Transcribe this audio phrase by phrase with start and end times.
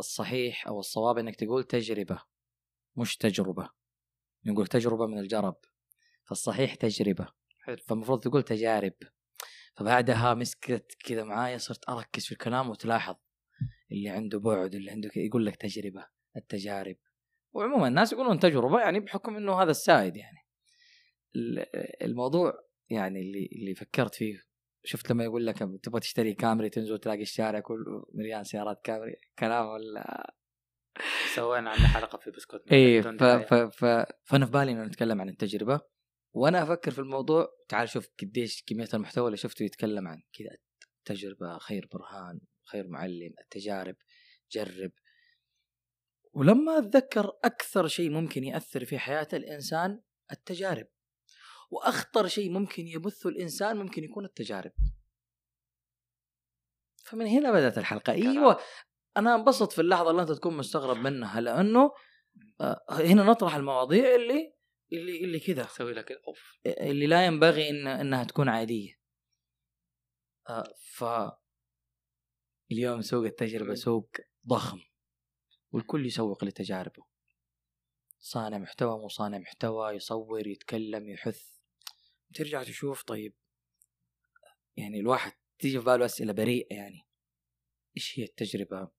[0.00, 2.22] الصحيح أو الصواب إنك تقول تجربة
[2.96, 3.70] مش تجربة.
[4.46, 5.56] نقول تجربة من الجرب
[6.28, 7.28] فالصحيح تجربة.
[7.64, 7.76] حلو.
[7.88, 8.92] فالمفروض تقول تجارب.
[9.76, 13.14] فبعدها مسكت كذا معايا صرت أركز في الكلام وتلاحظ
[13.92, 16.06] اللي عنده بعد اللي عنده كذا يقول لك تجربة
[16.36, 16.96] التجارب.
[17.52, 20.38] وعموما الناس يقولون تجربة يعني بحكم إنه هذا السائد يعني.
[21.36, 21.66] ال-
[22.04, 22.52] الموضوع
[22.90, 24.42] يعني اللي اللي فكرت فيه
[24.84, 29.66] شفت لما يقول لك تبغى تشتري كامري تنزل تلاقي الشارع كله مليان سيارات كامري؟ كلام
[29.66, 30.34] ولا؟
[31.34, 33.24] سوينا عنه حلقة في بسكوت بدون ف...
[33.24, 33.54] ف...
[33.54, 33.84] ف...
[34.24, 35.80] فأنا في بالي إنه نتكلم عن التجربة.
[36.32, 40.56] وأنا أفكر في الموضوع تعال شوف قديش كمية المحتوى اللي شفته يتكلم عن كذا
[40.98, 43.96] التجربه خير برهان خير معلم التجارب
[44.52, 44.92] جرب.
[46.32, 50.00] ولما أتذكر أكثر شيء ممكن يأثر في حياة الإنسان
[50.32, 50.86] التجارب.
[51.70, 54.72] وأخطر شيء ممكن يبثه الإنسان ممكن يكون التجارب.
[57.04, 58.12] فمن هنا بدأت الحلقة.
[58.12, 58.60] أيوه
[59.16, 61.92] أنا انبسط في اللحظة اللي أنت تكون مستغرب منها لأنه
[62.60, 64.54] آه، هنا نطرح المواضيع اللي
[64.92, 65.64] اللي اللي كذا.
[65.64, 69.00] أسوي لك اوف اللي لا ينبغي إن إنها تكون عادية.
[70.48, 71.04] آه، ف
[72.72, 74.10] اليوم سوق التجربة سوق
[74.46, 74.80] ضخم
[75.72, 77.06] والكل يسوق لتجاربه.
[78.18, 81.59] صانع محتوى مو صانع محتوى يصور يتكلم يحث.
[82.34, 83.34] ترجع تشوف طيب
[84.76, 87.06] يعني الواحد تيجي في باله أسئلة بريئة يعني.
[87.96, 88.90] إيش هي التجربة؟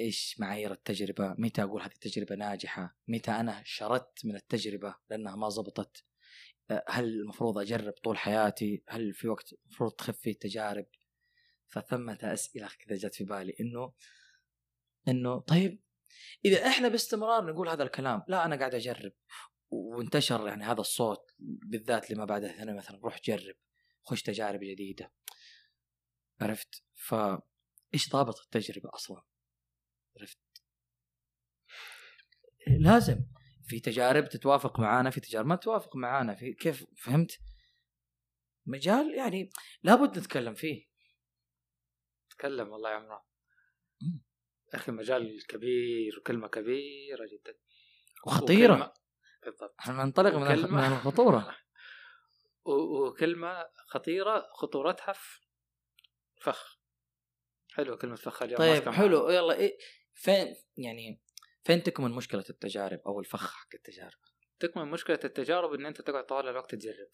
[0.00, 5.48] إيش معايير التجربة؟ متى أقول هذه التجربة ناجحة؟ متى أنا شردت من التجربة لأنها ما
[5.48, 6.04] زبطت؟
[6.88, 10.86] هل المفروض أجرب طول حياتي؟ هل في وقت المفروض تخف فيه التجارب؟
[11.68, 13.56] فثمة أسئلة كذا جت في بالي.
[13.60, 13.92] إنه
[15.08, 15.82] إنه طيب
[16.44, 19.12] إذا إحنا باستمرار نقول هذا الكلام لا أنا قاعد أجرب.
[19.70, 23.54] وانتشر يعني هذا الصوت بالذات لما بعد الثانوي مثلا روح جرب
[24.02, 25.12] خش تجارب جديدة.
[26.40, 27.14] عرفت؟ ف
[27.94, 29.22] إيش ضابط التجربة أصلا؟
[30.20, 30.38] عرفت؟
[32.80, 33.26] لازم.
[33.66, 37.38] في تجارب تتوافق معانا في تجارب ما تتوافق معانا في كيف؟ فهمت؟
[38.66, 39.50] مجال يعني
[39.82, 40.86] لابد نتكلم فيه.
[42.30, 43.20] تكلم والله يا عمران.
[44.74, 47.58] أخي مجال كبير وكلمة كبيرة جدا.
[48.26, 48.74] وخطيرة.
[48.76, 48.99] وكلمة-
[49.44, 49.74] بالضبط.
[49.80, 51.56] إحنا ننطلق من من الخطورة.
[52.64, 55.40] وكلمة خطيرة خطورتها في
[56.42, 56.80] فخ.
[57.72, 59.18] حلوة كلمة فخ اليوم طيب حلو.
[59.20, 59.34] معانا.
[59.34, 59.78] يلا إيه
[60.14, 61.20] فين يعني
[61.64, 64.20] فين تكمن مشكلة التجارب أو الفخ حق التجارب؟
[64.60, 67.10] تكمن مشكلة التجارب إن أنت تقعد طوال الوقت تجرب.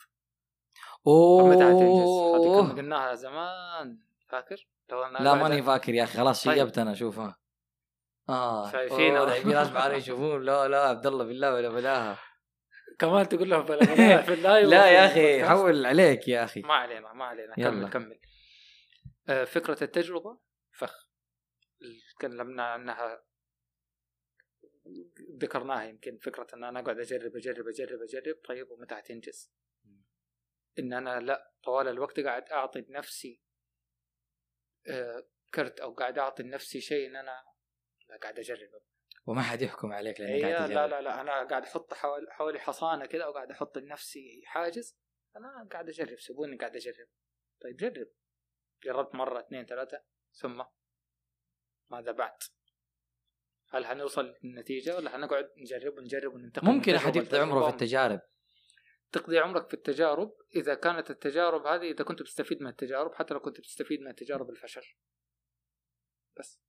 [1.07, 1.49] أوه.
[1.49, 3.99] متى هذه قلناها زمان
[4.29, 6.55] فاكر؟ لو أنا لا ماني فاكر يا أخي خلاص طيب.
[6.55, 7.39] شيبت أنا شوفها
[8.29, 8.73] آه.
[8.73, 9.15] شايفين
[9.55, 10.45] ناس معانا يشوفون.
[10.45, 12.19] لا لا عبد الله بالله ولا بلاها
[12.99, 15.45] كمان تقول لهم بلا في اللايف لا يا أخي.
[15.45, 16.61] حول عليك يا أخي.
[16.61, 17.55] ما علينا ما علينا.
[17.59, 17.89] يلا.
[17.89, 17.91] كمل.
[17.91, 18.21] كمل
[19.29, 20.39] آه، فكرة التجربة.
[20.73, 21.09] فخ.
[22.19, 23.23] تكلمنا عنها.
[25.43, 28.37] ذكرناها يمكن فكرة إن أنا أقعد أجرب أجرب أجرب أجرب.
[28.49, 29.53] طيب ومتى حتنجز؟
[30.79, 33.43] إن أنا لا طوال الوقت قاعد أعطي لنفسي
[34.89, 37.45] آه، كرت أو قاعد أعطي لنفسي شيء إن أنا
[38.17, 38.81] لا قاعد أجربه.
[39.27, 40.91] وما حد يحكم عليك لانك إيه قاعد لا تجرب.
[40.91, 41.95] لا لا أنا قاعد أحط
[42.31, 44.99] حوالي حصانة كذا وقاعد أحط لنفسي حاجز.
[45.37, 47.07] أنا قاعد أجرب سيبوني قاعد أجرب.
[47.63, 48.09] طيب جرب.
[48.85, 50.65] جربت مرة اثنين ثلاثة ثم
[51.91, 52.39] ماذا بعد؟
[53.71, 58.21] هل حنوصل للنتيجة ولا حنقعد نجرب ونجرب وننتقل ممكن أحد يقضي عمره في التجارب.
[59.13, 60.37] تقضي عمرك في التجارب.
[60.57, 64.51] إذا كانت التجارب هذه إذا كنت بتستفيد من التجارب حتى لو كنت بتستفيد من التجارب
[64.51, 64.95] الفشل.
[66.39, 66.66] بس.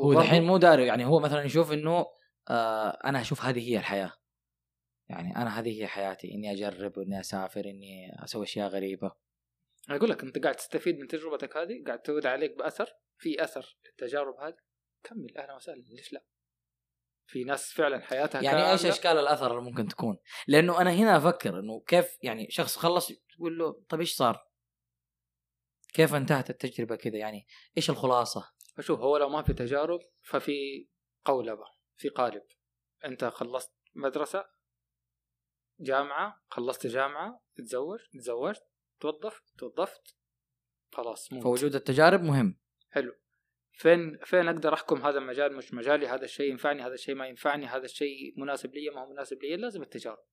[0.00, 2.06] هو دحين مو داري يعني هو مثلا يشوف إنه
[2.50, 4.12] آه أنا أشوف هذه هي الحياة.
[5.08, 9.12] يعني أنا هذه هي حياتي إني أجرب واني أسافر إني أسوي أشياء غريبة.
[9.88, 13.76] أنا أقول لك أنت قاعد تستفيد من تجربتك هذه قاعد تعود عليك بأثر في أثر
[13.84, 14.56] للتجارب هذه.
[15.02, 16.24] كمل أهلا وسهلا ليش لا؟
[17.26, 20.16] في ناس فعلا حياتها يعني إيش أشكال الأثر اللي ممكن تكون؟
[20.48, 24.46] لأنه أنا هنا أفكر إنه كيف يعني شخص خلص تقول له طيب إيش صار؟
[25.92, 27.46] كيف انتهت التجربة كذا؟ يعني
[27.76, 28.50] إيش الخلاصة؟
[28.80, 30.88] شوف هو لو ما في تجارب ففي
[31.24, 32.42] قولبه في قالب.
[33.04, 34.44] أنت خلصت مدرسة
[35.80, 38.66] جامعة خلصت جامعة تزوج تزوجت
[39.00, 40.16] توظف توظفت
[40.92, 42.60] خلاص مو فوجود التجارب مهم.
[42.90, 43.14] حلو.
[43.72, 47.66] فين فين أقدر أحكم هذا المجال؟ مش مجالي هذا الشيء ينفعني هذا الشيء ما ينفعني
[47.66, 50.24] هذا الشيء مناسب لي ما هو مناسب لي لازم التجارب.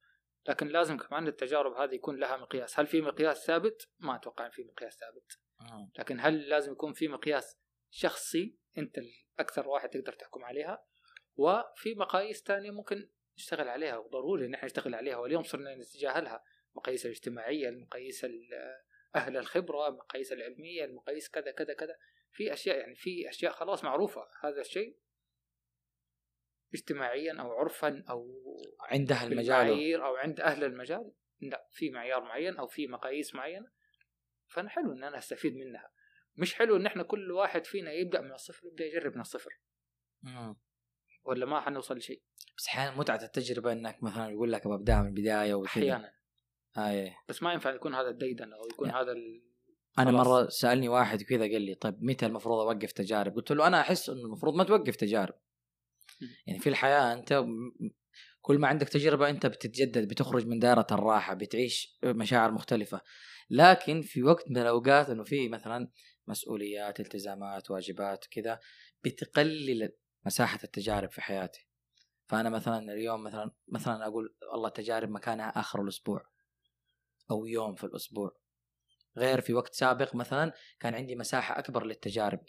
[0.47, 2.79] لكن لازم كمان التجارب هذه يكون لها مقياس.
[2.79, 5.39] هل في مقياس ثابت؟ ما أتوقع إن في مقياس ثابت.
[5.99, 7.57] لكن هل لازم يكون في مقياس
[7.97, 10.85] شخصي انت الاكثر واحد تقدر تحكم عليها
[11.35, 16.43] وفي مقاييس تانية ممكن نشتغل عليها وضروري إن إحنا نشتغل عليها واليوم صرنا نتجاهلها.
[16.71, 18.79] المقاييس الاجتماعية المقاييس ال-
[19.15, 21.97] أهل الخبرة المقاييس العلمية المقاييس كذا كذا كذا.
[22.31, 24.27] في أشياء يعني في أشياء خلاص معروفة.
[24.41, 24.97] هذا الشيء
[26.73, 28.41] اجتماعيا أو عرفا أو
[28.79, 30.01] عند أهل المجال.
[30.01, 31.11] أو عند أهل المجال.
[31.41, 33.71] لا في معيار معين أو في مقاييس معينة.
[34.47, 35.91] فانا حلو إن أنا أستفيد منها.
[36.37, 39.59] مش حلو إن إحنا كل واحد فينا يبدأ من الصفر يبدأ يجرب من الصفر
[40.23, 40.55] مم.
[41.25, 42.21] ولا ما حنوصل لشيء
[42.57, 46.13] بس أحيانا متعة التجربة إنك مثلا يقول لك ببدا من البداية وكذا أحيانا
[46.77, 49.43] آه بس ما ينفع يكون هذا الديدن أو يكون هذا ال...
[49.99, 50.27] أنا خلاص.
[50.27, 54.09] مرة سألني واحد كذا قال لي طيب متى المفروض أوقف تجارب؟ قلت له أنا أحس
[54.09, 55.33] إنه المفروض ما توقف تجارب.
[56.47, 57.45] يعني في الحياة أنت
[58.41, 63.01] كل ما عندك تجربة أنت بتتجدد بتخرج من دائرة الراحة بتعيش مشاعر مختلفة.
[63.49, 65.91] لكن في وقت من الأوقات إنه في مثلا
[66.27, 68.59] مسؤوليات، التزامات، واجبات كذا
[69.03, 69.91] بتقلل
[70.25, 71.67] مساحة التجارب في حياتي.
[72.27, 76.21] فأنا مثلا اليوم مثلا مثلا أقول والله التجارب مكانها آخر الأسبوع
[77.31, 78.37] أو يوم في الأسبوع
[79.17, 82.39] غير في وقت سابق مثلا كان عندي مساحة أكبر للتجارب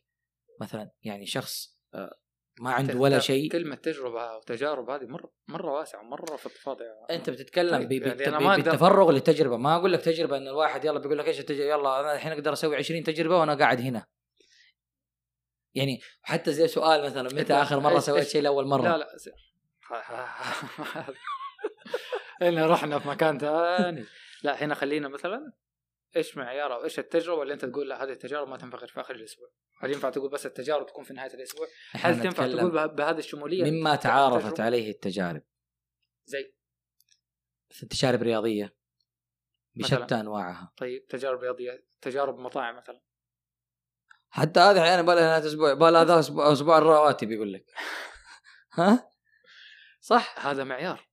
[0.60, 2.18] مثلا يعني شخص آه،
[2.60, 3.50] ما عنده ولا شيء.
[3.50, 9.10] كلمة تجربة وتجارب هذه مرة مرة واسعة مره فضفاضه أنت بتتكلم طيب، ب- يعني بالتفرغ
[9.10, 9.56] للتجربة.
[9.56, 12.52] ما أقول لك تجربة إن الواحد يلا بيقول لك إيش التجربه يلا أنا الحين أقدر
[12.52, 14.06] أسوي 20 تجربة وأنا قاعد هنا.
[15.74, 19.16] يعني حتى زي سؤال مثلا متى آخر مرة سويت شيء لأول مرة؟ لا لا
[22.42, 24.04] هنا رحنا في مكان ثاني.
[24.42, 25.52] لا هنا خلينا مثلا.
[26.16, 29.00] إيش معيار أو إيش التجربة اللي أنت تقول لا هذه التجارب ما تنفع غير في
[29.00, 29.48] آخر الأسبوع.
[29.80, 33.70] هل ينفع تقول بس التجارب تكون في نهاية الأسبوع؟ هل تنفع تقول به- بهذه الشمولية؟
[33.70, 35.42] مما تعارفت التجربة؟ عليه التجارب.
[36.26, 36.54] زي؟
[37.90, 38.76] تجارب رياضيه
[39.76, 39.98] مثلاً.
[40.00, 40.72] بشتى أنواعها.
[40.76, 43.00] طيب تجارب رياضية تجارب مطاعم مثلا.
[44.30, 47.64] حتى هذه أحيانا بقى لها نهاية أسبوع بقى لها هذا أسبوع أسبوع الرواتب يقول لك.
[48.78, 49.10] ها؟
[50.00, 51.08] صح هذا معيار.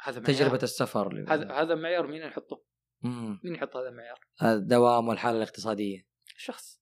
[0.00, 0.34] هذا معيار.
[0.36, 2.73] تجربة السفر هذا هذا معيار مين يحطه؟
[3.04, 3.40] مم.
[3.44, 6.06] مين يحط هذا المعيار؟ الدوام والحالة الاقتصادية.
[6.36, 6.80] الشخص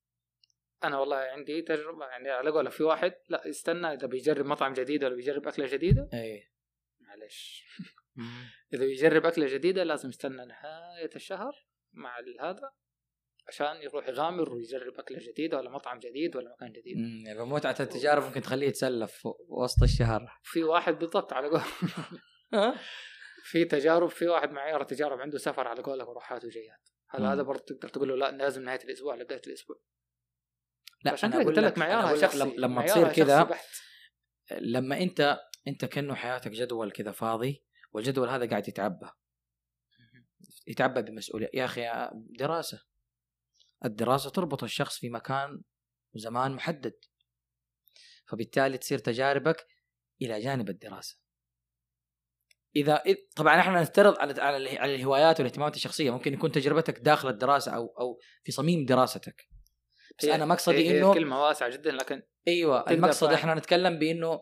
[0.85, 5.05] أنا والله عندي تجربة يعني على قولك في واحد لا يستنى إذا بيجرب مطعم جديد
[5.05, 6.09] ولا بيجرب أكلة جديدة.
[6.15, 6.51] اي
[7.01, 7.65] معلش
[8.75, 12.73] إذا بيجرب أكلة جديدة لازم يستنى نهاية الشهر مع هذا
[13.49, 16.97] عشان يروح يغامر ويجرب أكلة جديدة ولا مطعم جديد ولا مكان جديد.
[16.97, 17.27] مم.
[17.27, 20.39] يعني متعه التجارب ممكن تخليه يتسلف وسط الشهر.
[20.43, 21.61] في واحد بالضبط على قول
[23.43, 27.25] في تجارب في واحد معيار تجارب عنده سفر على قولك وروحات وجيات هل.
[27.27, 29.81] هذا برضه تقدر تقول له لا لازم نهاية الأسبوع ولا بداية الأسبوع.
[31.05, 33.59] لا عشان أنا قلت لك معيارها شخصي لما- تصير كذا.
[34.53, 39.11] لما أنت أنت كأنه حياتك جدول كذا فاضي والجدول هذا قاعد يتعبى.
[40.67, 41.51] يتعبى بمسؤولية.
[41.55, 42.85] يا أخي دراسة.
[43.85, 45.63] الدراسة تربط الشخص في مكان
[46.15, 46.99] وزمان محدد.
[48.29, 49.67] فبالتالي تصير تجاربك
[50.23, 51.22] إلى جانب الدراسة.
[52.77, 53.03] إذا
[53.37, 56.11] طبعا إحنا نفترض على على اله- على الهوايات والاهتمامات الشخصية.
[56.11, 59.49] ممكن يكون تجربتك داخل الدراسة أو أو في صميم دراستك.
[60.19, 63.35] بس هي- أنا مقصدي هي- هي إنه كلمة واسعة جدا لكن أيوه المقصد فعلا.
[63.39, 64.41] إحنا نتكلم بإنه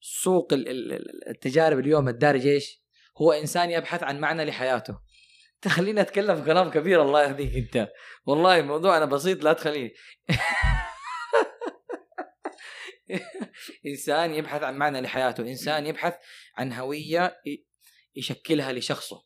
[0.00, 2.82] سوق ال- ال- ال- التجارب اليوم الدارج إيش؟
[3.22, 4.98] هو إنسان يبحث عن معنى لحياته.
[5.62, 7.88] تخليني أتكلم كلام كبير الله يهديك أنت.
[8.26, 9.92] والله موضوعنا بسيط لا تخليني.
[13.86, 16.14] انسان يبحث عن معنى لحياته إنسان يبحث
[16.56, 17.36] عن هوية
[18.16, 19.22] يشكلها لشخصه.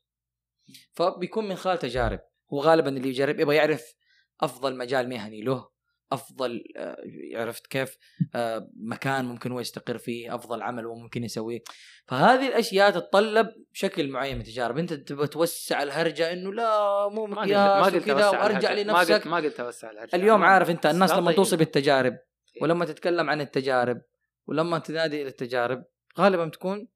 [0.93, 2.21] فبيكون من خلال تجارب.
[2.53, 3.95] هو غالبا اللي يجرب يبغى يعرف
[4.41, 5.71] أفضل مجال مهني له
[6.13, 6.97] أفضل آه،
[7.35, 7.97] عرفت كيف؟
[8.35, 11.63] آه، مكان ممكن هو يستقر فيه أفضل عمل هو ممكن يسويه.
[12.07, 14.79] فهذه الأشياء تتطلب شكل معين من التجارب.
[14.79, 18.93] أنت تبغى توسع الهرجة إنه لا مو مقياس ما قلت وكذا وأرجع الهرجة.
[18.93, 20.17] ما قلت لنفسك ما قلت أوسع الهرجة.
[20.17, 21.37] اليوم عارف أنت الناس لما طيب.
[21.37, 22.19] توصي بالتجارب.
[22.63, 24.03] ولما تتكلم عن التجارب
[24.47, 25.85] ولما تنادي التجارب
[26.19, 26.89] غالبا تكون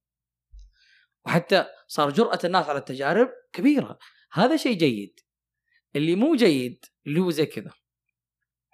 [1.27, 3.99] وحتى صار جرأة الناس على التجارب كبيرة.
[4.33, 5.21] هذا شيء جيد.
[5.97, 7.73] اللي مو جيد اللي هو زي كذا.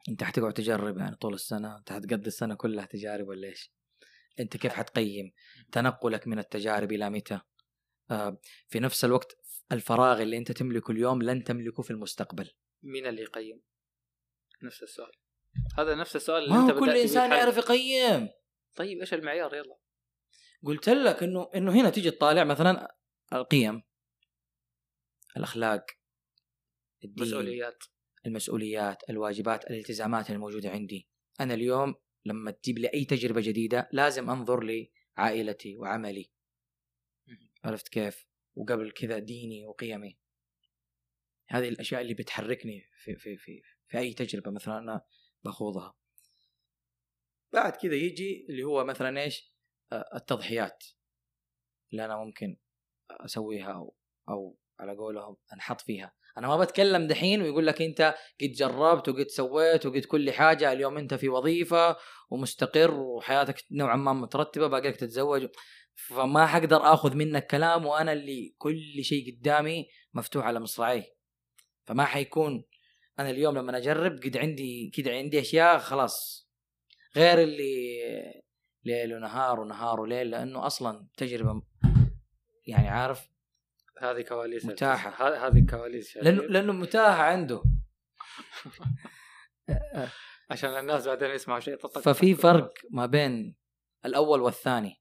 [0.08, 3.72] أنت حتقعد تجرب يعني طول السنة أنت حتقضي السنة كلها تجارب ولا إيش؟
[4.40, 5.32] أنت كيف حتقيم
[5.72, 7.40] تنقلك من التجارب إلى متى؟
[8.10, 9.36] آه في نفس الوقت
[9.72, 12.50] الفراغ اللي أنت تملكه اليوم لن تملكه في المستقبل.
[12.82, 13.62] مين اللي يقيم؟
[14.62, 15.12] نفس السؤال.
[15.78, 17.30] هذا نفس السؤال اللي ما أنت كل إنسان.
[17.30, 18.28] يعرف يقيم.
[18.76, 19.76] طيب إيش المعيار؟ يلا.
[20.64, 22.96] قلت لك انه إنه هنا تيجي تطالع مثلا
[23.32, 23.82] القيم.
[25.36, 25.86] الأخلاق.
[27.04, 27.26] الدين.
[27.26, 27.84] مسؤوليات
[28.26, 29.10] المسؤوليات.
[29.10, 29.70] الواجبات.
[29.70, 31.08] الالتزامات الموجودة عندي.
[31.40, 34.88] أنا اليوم لما تجيب لي أي تجربة جديدة لازم أنظر
[35.18, 36.30] لعائلتي وعملي.
[37.64, 40.18] عرفت كيف؟ وقبل كذا ديني وقيمي.
[41.48, 44.50] هذه الأشياء اللي بتحركني في في في في أي تجربة.
[44.50, 45.04] مثلا أنا
[45.44, 45.94] بخوضها
[47.52, 49.54] بعد كذا يجي اللي هو مثلا إيش؟
[49.92, 50.84] آه، التضحيات
[51.92, 52.56] اللي أنا ممكن
[53.10, 53.94] أسويها أو
[54.28, 56.14] أو على قولهم أنحط فيها.
[56.38, 60.98] أنا ما بتكلم دحين ويقول لك أنت قد جربت وقد سويت وقد كل حاجة اليوم
[60.98, 61.96] أنت في وظيفة
[62.30, 65.48] ومستقر وحياتك نوعا ما مترتبة باقي لك تتزوج.
[65.94, 71.16] فما حقدر آخذ منك كلام وأنا اللي كل شيء قدامي مفتوح على مصراعي
[71.86, 72.64] فما حيكون
[73.20, 76.48] أنا اليوم لما أجرب قد عندي كده عندي أشياء خلاص
[77.16, 78.00] غير اللي
[78.84, 81.62] ليل ونهار ونهار وليل لأنه أصلا تجربة
[82.66, 83.30] يعني عارف؟
[83.98, 85.10] هذه كواليس متاحة.
[85.10, 86.42] ه- هذه كواليس لأنه.
[86.42, 87.62] لأنه متاحة عنده.
[90.50, 93.56] عشان الناس بعدين يسمعوا شيء ففي فرق ما بين
[94.04, 95.00] الأول والثاني.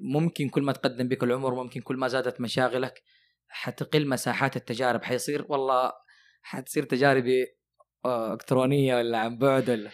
[0.00, 3.02] ممكن كل ما تقدم بك العمر ممكن كل ما زادت مشاغلك
[3.48, 5.46] حتقل مساحات التجارب حيصير.
[5.48, 5.92] والله
[6.44, 7.46] حتصير تجاربي
[8.04, 9.90] آه، إلكترونية ولا عن بعد ولا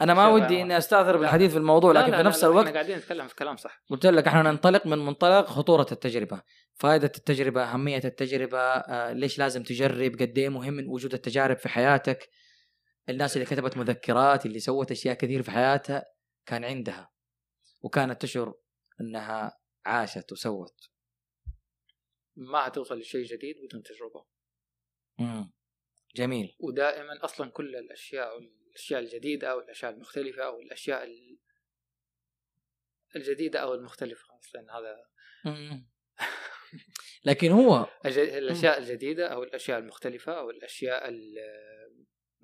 [0.00, 0.62] أنا ما ودي.
[0.62, 1.16] إني أستاثر.
[1.16, 3.56] بالحديث في الموضوع لا لكن لا في نفس لا، الوقت إحنا قاعدين نتكلم في كلام
[3.56, 6.42] صح قلت لك إحنا ننطلق من منطلق خطورة التجربة
[6.74, 12.28] فائدة التجربة أهمية التجربة آه، ليش لازم تجرب قد إيه مهم وجود التجارب في حياتك
[13.08, 16.04] الناس اللي كتبت مذكرات اللي سوت أشياء كثير في حياتها
[16.46, 17.10] كان عندها
[17.82, 18.54] وكانت تشعر
[19.00, 20.74] إنها عاشت وسوت
[22.36, 24.24] ما حتوصل لشيء جديد بدون تجربه
[25.18, 25.52] مم.
[26.16, 26.56] جميل.
[26.60, 28.38] ودائما أصلا كل الأشياء
[28.68, 31.38] الأشياء الجديدة أو الأشياء المختلفة أو الأشياء ال-
[33.16, 34.96] الجديدة أو المختلفة خلاص لأن هذا.
[37.24, 41.08] لكن هو الأشياء الجديدة أو الأشياء المختلفة أو الأشياء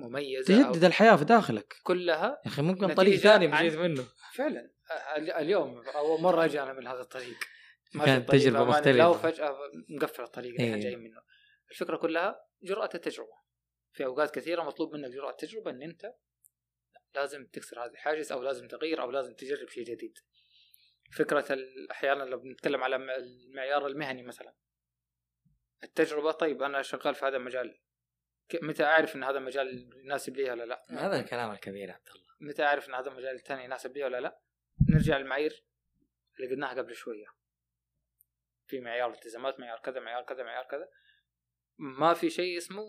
[0.01, 1.75] المميزة تجدد الحياة في داخلك.
[1.83, 4.05] كلها يا أخي ممكن طريق ثاني مشيت منه.
[4.35, 4.71] فعلا
[5.17, 7.37] ال- اليوم أول مرة أجي أنا من هذا الطريق.
[7.93, 8.91] كانت بأمانة مختلفة.
[8.91, 9.59] الله وفجاه
[9.89, 10.83] مقفل الطريق اللي إحنا إيه.
[10.83, 11.23] جايين منه.
[11.71, 13.43] الفكرة كلها جرأة التجربة.
[13.93, 16.15] في أوقات كثيرة مطلوب منك جرأة التجربة إن أنت
[17.15, 20.19] لازم تكسر هذه الحاجز أو لازم تغير أو لازم تجرب شيء جديد.
[21.17, 24.55] فكرة ال- أحيانا لو بنتكلم على المعيار المهني مثلا.
[25.85, 27.81] التجربة طيب أنا شغال في هذا المجال.
[28.63, 32.23] متى أعرف إن هذا المجال يناسب لي ولا لا؟ هذا الكلام الكبير يا عبد الله.
[32.41, 34.41] متى أعرف إن هذا المجال الثاني يناسب لي ولا لا؟
[34.89, 35.65] نرجع للمعايير
[36.37, 37.27] اللي قلناها قبل شوية.
[38.73, 40.89] في معيار التزامات معيار كذا معيار كذا معيار كذا.
[41.79, 42.83] ما في شيء اسمه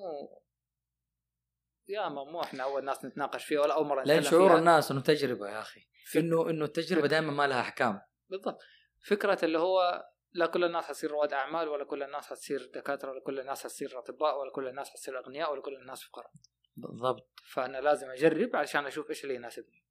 [1.87, 4.59] يا ما مو إحنا أول ناس نتناقش فيه ولا أول مرة لأن شعور فيها.
[4.59, 5.81] الناس إنه تجربة يا أخي.
[6.05, 8.01] في- انه إنه التجربة دائما ما لها أحكام.
[8.29, 8.59] بالضبط.
[9.07, 13.21] فكرة اللي هو لا كل الناس حتصير رواد أعمال ولا كل الناس حتصير دكاترة ولا
[13.21, 16.31] كل الناس حتصير أطباء ولا كل الناس حتصير أغنياء ولا كل الناس فقراء.
[16.75, 17.29] بالضبط.
[17.53, 19.83] فأنا لازم أجرب علشان أشوف إيش اللي يناسبني.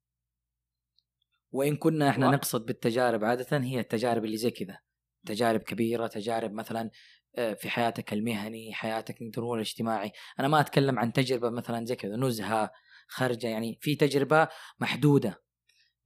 [1.51, 4.79] وإن كنا إحنا و- نقصد بالتجارب عادة هي التجارب اللي زي كذا.
[5.25, 6.89] تجارب كبيرة تجارب مثلا
[7.37, 10.11] آه، في حياتك المهني حياتك نقدر الاجتماعي.
[10.39, 12.71] أنا ما أتكلم عن تجربة مثلا زي كذا نزهة
[13.07, 14.47] خرجة يعني في تجربة
[14.79, 15.41] محدودة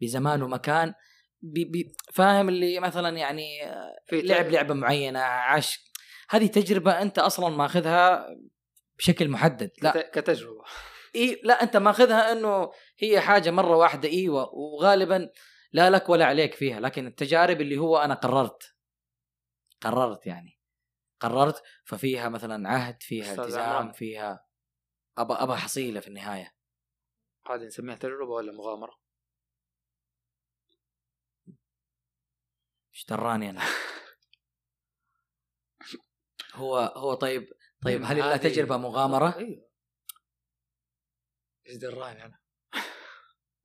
[0.02, 0.94] بزمان ومكان.
[1.42, 5.80] بي بي فاهم اللي مثلا يعني آه، في لعب لعبة معينة عاش.
[6.30, 8.28] هذه تجربة أنت أصلا ماخذها
[8.98, 9.92] بشكل محدد لا.
[9.92, 10.64] كت- كتجربة.
[11.16, 14.50] إيه لا أنت ماخذها إنه هي حاجة مرة واحدة إيوه.
[14.54, 15.30] وغالبا
[15.74, 18.77] لا لك ولا عليك فيها لكن التجارب اللي هو أنا قررت.
[19.82, 20.60] قررت يعني.
[21.20, 23.92] قررت ففيها مثلا عهد فيها التزام.
[23.92, 24.48] فيها
[25.18, 26.56] ابى ابى حصيلة في النهاية.
[27.48, 29.00] هذه نسميها تجربة ولا مغامرة؟
[32.94, 33.62] إيش دراني أنا.
[36.56, 37.54] هو هو طيب
[37.86, 39.68] طيب هل لها هذه- تجربة مغامرة؟ أيوه.
[41.68, 42.40] إيش دراني أنا؟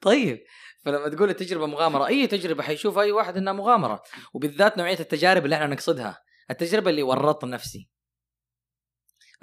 [0.02, 0.44] طيب
[0.84, 4.02] فلما تقول التجربة مغامرة أي تجربة حيشوف أي واحد إنها مغامرة
[4.34, 6.22] وبالذات نوعية التجارب اللي إحنا نقصدها.
[6.50, 7.90] التجربة اللي ورطت نفسي.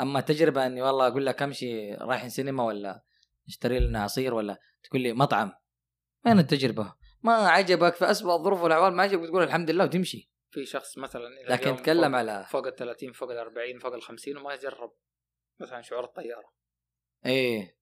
[0.01, 3.03] أما تجربه إني والله أقول لك أمشي رايحين سينما ولا
[3.47, 5.51] نشتري لنا عصير ولا تقول لي مطعم.
[6.25, 10.31] وين التجربة؟ ما عجبك في اسوء الظروف والأحوال ما عجبك تقول الحمد لله وتمشي.
[10.51, 14.37] في شخص مثلا لكن تكلم على فوق ال 30 فوق ال 40 فوق ال 50
[14.37, 14.93] وما يجرب
[15.59, 16.53] مثلا شعور الطيارة.
[17.25, 17.77] إيه.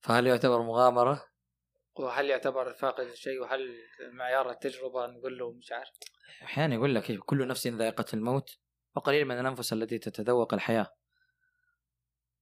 [0.00, 1.29] فهل يعتبر مغامرة؟
[2.00, 3.74] وهل يعتبر فاقد الشيء وهل
[4.12, 5.90] معيار التجربة؟ نقول له مش عارف.
[6.42, 8.58] أحيانا يقول لك كل نفس ذائقة الموت
[8.96, 10.94] وقليل من الأنفس التي تتذوق الحياة.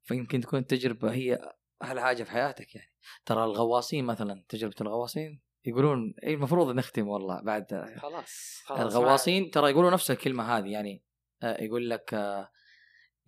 [0.03, 2.93] فيمكن تكون التجربة هي أحلى حاجة في حياتك يعني.
[3.27, 7.97] ترى الغواصين مثلا تجربة الغواصين يقولون إيه المفروض نختم والله بعد.
[8.03, 11.05] خلاص خلاص الغواصين ترى يقولوا نفس الكلمة هذه يعني.
[11.43, 12.51] آه، يقول لك آه،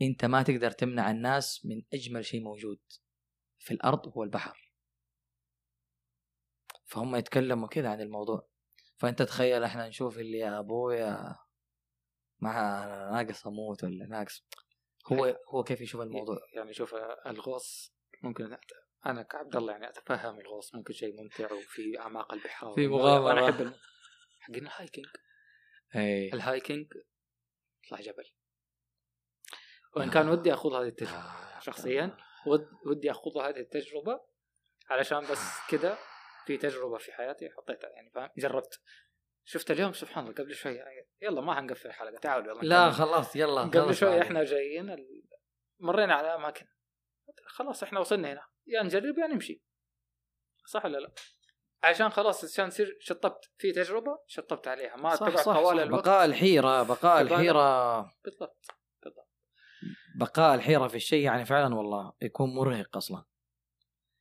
[0.03, 2.81] أنت ما تقدر تمنع الناس من أجمل شيء موجود
[3.59, 4.70] في الأرض هو البحر.
[6.90, 8.49] فهم يتكلموا كذا عن الموضوع.
[8.97, 11.37] فأنت تخيل إحنا نشوف اللي يا أبويا
[12.40, 14.47] مع ناقص أموت ولا ناقص.
[15.12, 16.94] هو هو كيف يشوف الموضوع؟ يعني شوف
[17.26, 18.56] الغوص ممكن
[19.06, 23.25] أنا كعبد الله يعني أتفهم الغوص ممكن شيء ممتع وفي أعماق البحار في مغامرة.
[23.25, 23.73] وأنا أحب
[24.40, 25.07] حقين ال hiking.
[25.97, 26.87] اي ال hiking
[27.85, 28.25] تطلع جبل.
[29.97, 30.32] وإن كان آه.
[30.32, 32.16] ودي أخوض هذه التجربة آه، شخصيا
[32.47, 34.20] ود ودي أخوض هذه التجربة
[34.90, 35.99] علشان بس كذا
[36.47, 38.80] في تجربة في حياتي حطيتها يعني فاهم جربت
[39.44, 40.80] شفت اليوم سبحان الله قبل شوي
[41.23, 42.90] يلا ما حنقفل الحلقة تعالوا يلا لا.
[42.90, 44.23] خلاص يلا قبل شوي.
[44.23, 45.23] إحنا جايين ال...
[45.80, 46.66] مرينا على أماكن
[47.47, 49.62] خلاص إحنا وصلنا هنا يا نجرب يا نمشي
[50.66, 51.12] صح ولا لا؟
[51.82, 55.82] عشان خلاص عشان تصير شطبت في تجربة شطبت عليها ما صح طوال صح.
[55.82, 57.35] الوقت بقاء الحيرة بقاء تبالغ.
[57.35, 58.66] الحيرة بالضبط
[60.16, 63.25] بقاء الحيرة في الشيء يعني فعلا والله يكون مرهق أصلا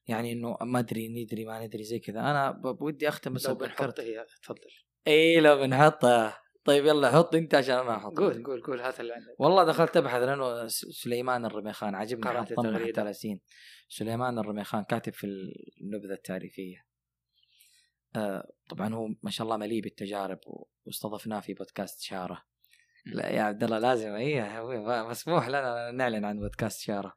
[0.09, 2.19] يعني إنه ما أدري ندري ما ندري زي كذا.
[2.19, 3.99] أنا بودي أختم بس لو بنحط.
[3.99, 4.59] هي تفضل.
[5.07, 8.17] إي لو بنحطه طيب يلا حط أنت عشان أنا أحط.
[8.17, 9.35] قول قول قول هات اللي عندك.
[9.39, 12.43] والله دخلت أبحث لأنه سليمان الرميخان عجبني.
[12.87, 13.41] حتى لاسين
[13.89, 15.27] سليمان الرميخان كاتب في
[15.81, 16.85] النبذة التعريفيه
[18.15, 20.39] آه طبعا هو ما شاء الله مليء بالتجارب
[20.85, 22.43] واستضفناه في بودكاست شارة.
[23.05, 24.13] لا يا عبد الله لازم.
[24.13, 24.61] اي
[25.03, 27.13] مسموح لنا نعلن عن بودكاست شارة.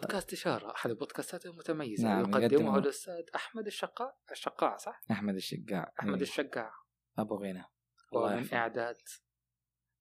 [0.00, 2.78] بودكاست إشارة أحد البودكاستات المتميزة نعم، يقدمه.
[2.78, 6.70] الأستاذ أحمد الشقاع الشقاع صح؟ أحمد الشقاع أحمد إيه، الشقاع
[7.18, 7.64] أبو غنى
[8.12, 8.54] ومن.
[8.54, 8.96] إعداد.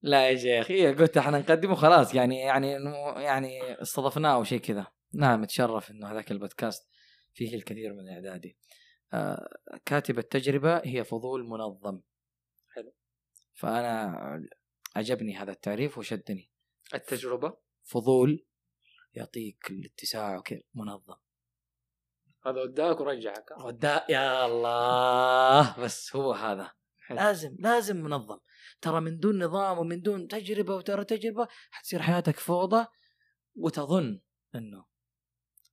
[0.02, 0.72] لا يا شيخ.
[0.72, 2.72] إيه قلت إحنا نقدمه خلاص يعني يعني
[3.18, 4.88] يعني استضفناه أو شيء كذا.
[5.14, 6.90] نعم أتشرف إنه هذاك البودكاست
[7.34, 8.58] فيه الكثير من إعدادي.
[9.14, 9.50] آه
[9.86, 12.02] كاتب التجربة هي فضول منظم.
[12.76, 12.94] حلو.
[13.54, 14.16] فأنا
[14.96, 16.52] عجبني هذا التعريف وشدني.
[16.94, 18.46] التجربة؟ فضول
[19.14, 21.16] يعطيك الاتساع وكذا منظم.
[22.46, 23.52] هذا وداك ورجعك.
[23.66, 26.72] ودا يا الله بس هو هذا.
[27.10, 28.40] لازم لازم منظم.
[28.82, 32.86] ترى من دون نظام ومن دون تجربة وترى تجربة حتصير حياتك فوضى
[33.56, 34.22] وتظن
[34.56, 34.86] إنه.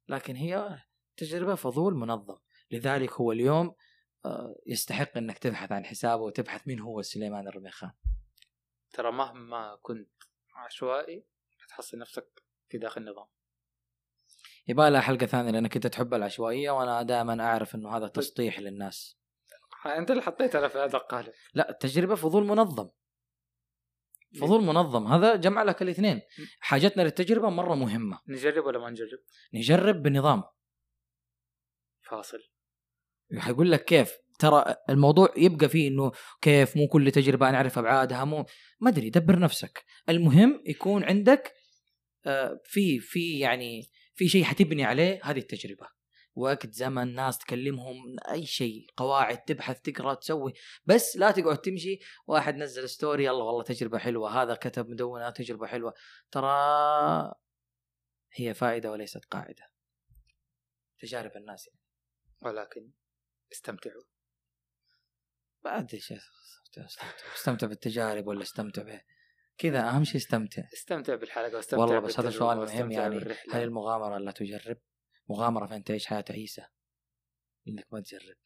[0.09, 0.78] لكن هي
[1.16, 2.38] تجربة فضول منظم.
[2.70, 3.75] لذلك هو اليوم
[4.25, 7.92] آه، يستحق إنك تبحث عن حسابه وتبحث مين هو سليمان الرميخان.
[8.92, 10.11] ترى مهما كنت
[10.54, 11.25] عشوائي
[11.59, 13.26] حتحصل نفسك في داخل نظام
[14.68, 19.20] يبغى لها حلقة ثانية لأنك أنت تحب العشوائية وأنا دائما أعرف إنه هذا تسطيح للناس.
[19.86, 22.90] أنت اللي حطيت أنا في هذا القالب لا التجربه فضول منظم.
[24.40, 25.06] فضول منظم.
[25.06, 26.20] هذا جمع لك الاثنين.
[26.61, 28.20] حاجتنا للتجربة مرة مهمة.
[28.28, 29.18] نجرب ولا ما نجرب؟
[29.54, 30.42] نجرب بنظام.
[32.02, 32.38] فاصل.
[33.38, 38.44] حيقول لك كيف؟ ترى الموضوع يبقى فيه إنه كيف؟ مو كل تجربة نعرف ابعادها مو.
[38.80, 39.85] ما أدري دبر نفسك.
[40.09, 41.60] المهم يكون عندك
[42.64, 45.87] في في يعني في شيء حتبني عليه هذه التجربة.
[46.35, 50.52] وقت زمن ناس تكلمهم أي شيء قواعد تبحث تقرأ تسوي.
[50.85, 55.66] بس لا تقعد تمشي واحد نزل ستوري يلا والله تجربة حلوة هذا كتب مدونة تجربة
[55.66, 55.94] حلوة.
[56.30, 57.33] ترى
[58.33, 59.70] هي فائدة وليست قاعدة.
[60.98, 61.80] تجارب الناس يعني.
[62.42, 62.90] ولكن
[63.52, 64.02] استمتعوا.
[65.64, 69.00] بعد إيش أستمتع أستمتع بالتجارب ولا أستمتع به.
[69.61, 73.57] كذا أهم شيء استمتع استمتع بالحلقة واستمتع والله بس هذا سؤال مهم يعني بالرحلة.
[73.57, 74.77] هل المغامرة لا تجرب؟
[75.29, 76.66] مغامرة فانت تعيش حياة تعيسه
[77.68, 78.37] إنك ما تجرب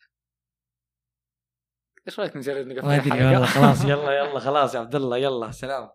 [2.06, 5.18] إيش رأيك نجرب نقفل ما أدري الحلقة؟ والله خلاص يلا يلا خلاص يا عبد الله
[5.18, 5.90] يلا سلام